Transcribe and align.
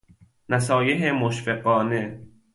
نصایح 0.49 1.11
مشفقانه 1.11 2.21